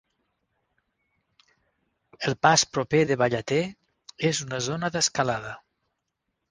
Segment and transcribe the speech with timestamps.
[2.31, 3.63] El pas proper de Ballater
[4.33, 5.55] és una zona d'escalada.